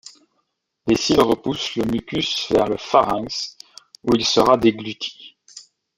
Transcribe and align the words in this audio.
Les 0.87 0.95
cils 0.95 1.19
repoussent 1.21 1.75
le 1.75 1.83
mucus 1.85 2.47
vers 2.49 2.65
le 2.67 2.75
pharynx, 2.77 3.55
où 4.03 4.15
il 4.15 4.25
sera 4.25 4.57
dégluti. 4.57 5.37